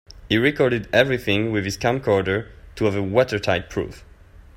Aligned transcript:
He 0.29 0.37
recorded 0.39 0.87
everything 0.91 1.51
with 1.51 1.63
his 1.63 1.77
camcorder 1.77 2.49
to 2.75 2.85
have 2.85 2.95
a 2.95 3.03
watertight 3.03 3.69
proof. 3.69 4.03